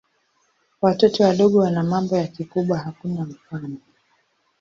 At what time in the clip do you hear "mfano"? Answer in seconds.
3.23-3.77